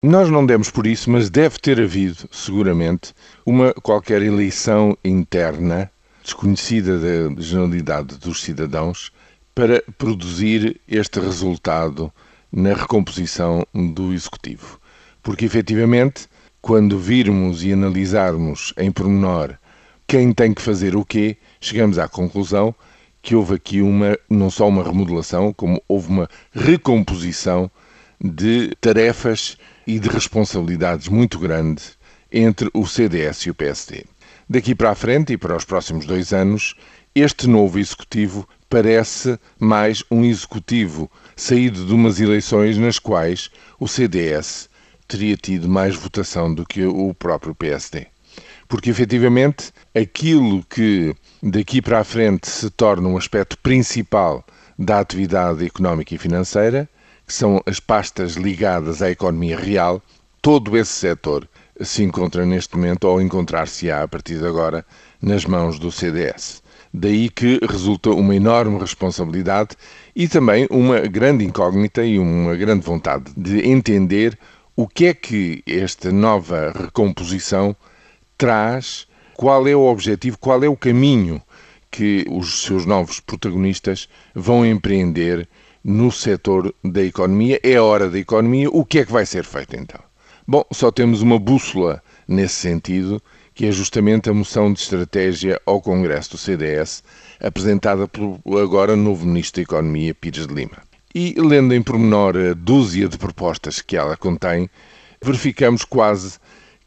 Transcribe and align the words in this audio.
Nós 0.00 0.30
não 0.30 0.46
demos 0.46 0.70
por 0.70 0.86
isso, 0.86 1.10
mas 1.10 1.28
deve 1.28 1.58
ter 1.58 1.80
havido, 1.80 2.28
seguramente, 2.30 3.12
uma 3.44 3.74
qualquer 3.74 4.22
eleição 4.22 4.96
interna, 5.04 5.90
desconhecida 6.22 7.00
da 7.00 7.42
generalidade 7.42 8.16
dos 8.16 8.40
cidadãos, 8.42 9.10
para 9.52 9.82
produzir 9.98 10.80
este 10.86 11.18
resultado 11.18 12.12
na 12.52 12.74
recomposição 12.74 13.66
do 13.74 14.12
Executivo. 14.12 14.78
Porque, 15.20 15.44
efetivamente, 15.44 16.28
quando 16.62 16.96
virmos 16.96 17.64
e 17.64 17.72
analisarmos 17.72 18.72
em 18.78 18.92
pormenor 18.92 19.58
quem 20.06 20.32
tem 20.32 20.54
que 20.54 20.62
fazer 20.62 20.94
o 20.94 21.04
quê, 21.04 21.36
chegamos 21.60 21.98
à 21.98 22.06
conclusão 22.06 22.72
que 23.20 23.34
houve 23.34 23.56
aqui 23.56 23.82
uma, 23.82 24.16
não 24.30 24.48
só 24.48 24.68
uma 24.68 24.84
remodelação, 24.84 25.52
como 25.52 25.82
houve 25.88 26.08
uma 26.08 26.28
recomposição 26.52 27.68
de 28.20 28.74
tarefas 28.80 29.56
e 29.86 29.98
de 29.98 30.08
responsabilidades 30.08 31.08
muito 31.08 31.38
grandes 31.38 31.96
entre 32.30 32.70
o 32.74 32.86
CDS 32.86 33.46
e 33.46 33.50
o 33.50 33.54
PSD. 33.54 34.04
Daqui 34.48 34.74
para 34.74 34.90
a 34.90 34.94
frente 34.94 35.32
e 35.32 35.38
para 35.38 35.56
os 35.56 35.64
próximos 35.64 36.06
dois 36.06 36.32
anos, 36.32 36.74
este 37.14 37.46
novo 37.46 37.78
executivo 37.78 38.48
parece 38.68 39.38
mais 39.58 40.04
um 40.10 40.24
executivo 40.24 41.10
saído 41.34 41.86
de 41.86 41.92
umas 41.92 42.20
eleições 42.20 42.76
nas 42.76 42.98
quais 42.98 43.50
o 43.78 43.88
CDS 43.88 44.68
teria 45.06 45.36
tido 45.36 45.68
mais 45.68 45.96
votação 45.96 46.54
do 46.54 46.66
que 46.66 46.84
o 46.84 47.14
próprio 47.14 47.54
PSD. 47.54 48.06
Porque 48.68 48.90
efetivamente 48.90 49.72
aquilo 49.94 50.62
que 50.64 51.14
daqui 51.42 51.80
para 51.80 52.00
a 52.00 52.04
frente 52.04 52.48
se 52.48 52.68
torna 52.68 53.08
um 53.08 53.16
aspecto 53.16 53.56
principal 53.58 54.44
da 54.78 55.00
atividade 55.00 55.64
económica 55.64 56.14
e 56.14 56.18
financeira 56.18 56.88
que 57.28 57.34
são 57.34 57.62
as 57.66 57.78
pastas 57.78 58.36
ligadas 58.36 59.02
à 59.02 59.10
economia 59.10 59.58
real, 59.58 60.02
todo 60.40 60.78
esse 60.78 60.92
setor 60.92 61.46
se 61.78 62.02
encontra 62.02 62.46
neste 62.46 62.74
momento, 62.74 63.04
ou 63.04 63.20
encontrar-se-á 63.20 64.02
a 64.02 64.08
partir 64.08 64.38
de 64.38 64.46
agora, 64.46 64.84
nas 65.20 65.44
mãos 65.44 65.78
do 65.78 65.92
CDS. 65.92 66.62
Daí 66.92 67.28
que 67.28 67.60
resulta 67.68 68.08
uma 68.10 68.34
enorme 68.34 68.78
responsabilidade 68.78 69.76
e 70.16 70.26
também 70.26 70.66
uma 70.70 71.00
grande 71.00 71.44
incógnita 71.44 72.02
e 72.02 72.18
uma 72.18 72.56
grande 72.56 72.84
vontade 72.84 73.30
de 73.36 73.60
entender 73.68 74.36
o 74.74 74.88
que 74.88 75.06
é 75.06 75.14
que 75.14 75.62
esta 75.66 76.10
nova 76.10 76.72
recomposição 76.74 77.76
traz, 78.38 79.06
qual 79.34 79.68
é 79.68 79.76
o 79.76 79.84
objetivo, 79.84 80.38
qual 80.38 80.64
é 80.64 80.68
o 80.68 80.76
caminho 80.76 81.42
que 81.90 82.24
os 82.30 82.62
seus 82.62 82.86
novos 82.86 83.20
protagonistas 83.20 84.08
vão 84.34 84.64
empreender 84.64 85.46
no 85.88 86.12
setor 86.12 86.74
da 86.84 87.02
economia, 87.02 87.58
é 87.62 87.76
a 87.76 87.82
hora 87.82 88.10
da 88.10 88.18
economia, 88.18 88.68
o 88.68 88.84
que 88.84 88.98
é 88.98 89.06
que 89.06 89.10
vai 89.10 89.24
ser 89.24 89.42
feito 89.42 89.74
então? 89.74 89.98
Bom, 90.46 90.62
só 90.70 90.90
temos 90.90 91.22
uma 91.22 91.38
bússola 91.38 92.02
nesse 92.28 92.56
sentido, 92.56 93.22
que 93.54 93.64
é 93.64 93.72
justamente 93.72 94.28
a 94.28 94.34
moção 94.34 94.70
de 94.70 94.80
estratégia 94.80 95.58
ao 95.64 95.80
Congresso 95.80 96.32
do 96.32 96.36
CDS, 96.36 97.02
apresentada 97.40 98.06
pelo 98.06 98.38
agora 98.58 98.94
novo 98.94 99.24
Ministro 99.24 99.62
da 99.62 99.62
Economia, 99.62 100.14
Pires 100.14 100.46
de 100.46 100.52
Lima. 100.52 100.76
E, 101.14 101.34
lendo 101.38 101.74
em 101.74 101.82
pormenor 101.82 102.36
a 102.36 102.52
dúzia 102.52 103.08
de 103.08 103.16
propostas 103.16 103.80
que 103.80 103.96
ela 103.96 104.14
contém, 104.14 104.68
verificamos 105.22 105.86
quase 105.86 106.38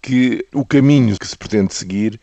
que 0.00 0.42
o 0.54 0.64
caminho 0.64 1.18
que 1.18 1.28
se 1.28 1.36
pretende 1.36 1.74
seguir 1.74 2.18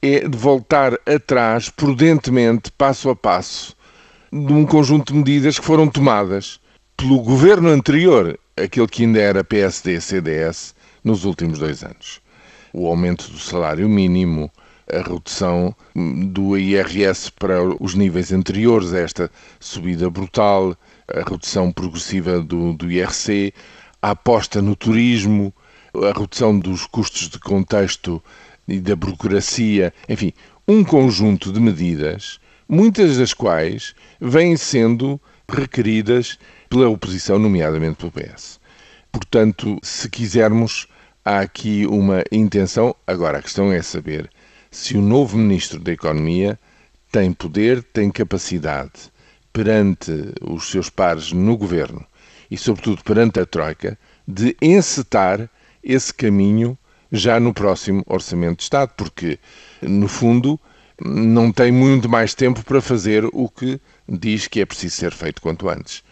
é 0.00 0.26
de 0.26 0.38
voltar 0.38 0.94
atrás 1.04 1.68
prudentemente, 1.68 2.72
passo 2.72 3.10
a 3.10 3.16
passo, 3.16 3.76
de 4.34 4.52
um 4.52 4.66
conjunto 4.66 5.12
de 5.12 5.18
medidas 5.20 5.60
que 5.60 5.64
foram 5.64 5.86
tomadas 5.86 6.58
pelo 6.96 7.20
governo 7.20 7.68
anterior, 7.68 8.36
aquele 8.56 8.88
que 8.88 9.04
ainda 9.04 9.20
era 9.20 9.44
PSD-CDS, 9.44 10.74
nos 11.04 11.24
últimos 11.24 11.60
dois 11.60 11.84
anos. 11.84 12.20
O 12.72 12.88
aumento 12.88 13.30
do 13.30 13.38
salário 13.38 13.88
mínimo, 13.88 14.50
a 14.92 14.96
redução 14.96 15.72
do 15.94 16.58
IRS 16.58 17.30
para 17.30 17.62
os 17.80 17.94
níveis 17.94 18.32
anteriores 18.32 18.92
a 18.92 18.98
esta 18.98 19.30
subida 19.60 20.10
brutal, 20.10 20.76
a 21.06 21.18
redução 21.30 21.70
progressiva 21.70 22.40
do, 22.40 22.72
do 22.72 22.90
IRC, 22.90 23.54
a 24.02 24.10
aposta 24.10 24.60
no 24.60 24.74
turismo, 24.74 25.54
a 25.94 26.18
redução 26.18 26.58
dos 26.58 26.86
custos 26.86 27.28
de 27.28 27.38
contexto 27.38 28.20
e 28.66 28.80
da 28.80 28.96
burocracia, 28.96 29.94
enfim, 30.08 30.32
um 30.66 30.82
conjunto 30.82 31.52
de 31.52 31.60
medidas 31.60 32.40
muitas 32.68 33.18
das 33.18 33.32
quais 33.32 33.94
vêm 34.20 34.56
sendo 34.56 35.20
requeridas 35.48 36.38
pela 36.68 36.88
oposição, 36.88 37.38
nomeadamente 37.38 37.96
pelo 37.96 38.12
PS. 38.12 38.58
Portanto, 39.12 39.78
se 39.82 40.08
quisermos, 40.08 40.88
há 41.24 41.40
aqui 41.40 41.86
uma 41.86 42.22
intenção. 42.32 42.94
Agora, 43.06 43.38
a 43.38 43.42
questão 43.42 43.72
é 43.72 43.80
saber 43.80 44.30
se 44.70 44.96
o 44.96 45.00
novo 45.00 45.38
Ministro 45.38 45.78
da 45.78 45.92
Economia 45.92 46.58
tem 47.12 47.32
poder, 47.32 47.82
tem 47.82 48.10
capacidade 48.10 49.12
perante 49.52 50.10
os 50.42 50.68
seus 50.68 50.90
pares 50.90 51.30
no 51.30 51.56
governo 51.56 52.04
e, 52.50 52.58
sobretudo, 52.58 53.04
perante 53.04 53.38
a 53.38 53.46
Troika, 53.46 53.96
de 54.26 54.56
encetar 54.60 55.48
esse 55.82 56.12
caminho 56.12 56.76
já 57.12 57.38
no 57.38 57.54
próximo 57.54 58.02
Orçamento 58.06 58.56
de 58.56 58.62
Estado, 58.64 58.92
porque, 58.96 59.38
no 59.80 60.08
fundo, 60.08 60.58
não 61.00 61.50
tem 61.50 61.72
muito 61.72 62.08
mais 62.08 62.34
tempo 62.34 62.64
para 62.64 62.80
fazer 62.80 63.24
o 63.32 63.48
que 63.48 63.80
diz 64.08 64.46
que 64.46 64.60
é 64.60 64.66
preciso 64.66 64.96
ser 64.96 65.12
feito 65.12 65.42
quanto 65.42 65.68
antes. 65.68 66.02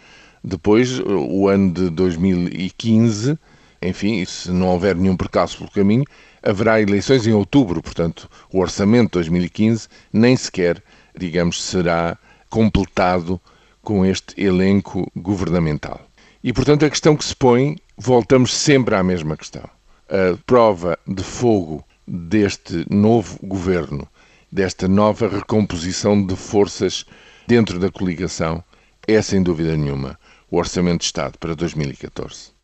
Depois, 0.43 0.99
o 0.99 1.47
ano 1.49 1.73
de 1.73 1.89
2015, 1.91 3.39
enfim, 3.81 4.25
se 4.25 4.51
não 4.51 4.69
houver 4.69 4.97
nenhum 4.97 5.17
percalço 5.17 5.59
pelo 5.59 5.71
caminho, 5.71 6.05
haverá 6.43 6.81
eleições 6.81 7.27
em 7.27 7.33
outubro, 7.33 7.81
portanto, 7.81 8.29
o 8.53 8.59
orçamento 8.59 9.07
de 9.07 9.13
2015 9.13 9.89
nem 10.13 10.37
sequer, 10.37 10.83
digamos, 11.17 11.63
será 11.63 12.19
completado 12.51 13.41
com 13.83 14.05
este 14.05 14.41
elenco 14.41 15.11
governamental. 15.15 16.01
E, 16.43 16.53
portanto, 16.53 16.85
a 16.85 16.91
questão 16.91 17.17
que 17.17 17.25
se 17.25 17.37
põe, 17.37 17.77
voltamos 17.97 18.53
sempre 18.53 18.97
à 18.97 19.03
mesma 19.03 19.37
questão. 19.37 19.69
A 20.09 20.37
prova 20.45 20.99
de 21.07 21.23
fogo 21.23 21.85
deste 22.07 22.85
novo 22.91 23.39
governo 23.43 24.09
desta 24.53 24.87
nova 24.87 25.27
recomposição 25.27 26.25
de 26.25 26.37
forças 26.37 27.07
dentro 27.47 27.79
da 27.79 27.91
coligação 27.91 28.63
é, 29.09 29.21
sem 29.23 29.43
dúvida 29.43 29.77
nenhuma, 29.77 30.19
o 30.51 30.59
Orçamento 30.59 31.01
de 31.01 31.07
Estado 31.07 31.39
para 31.39 31.55
2014. 31.55 32.53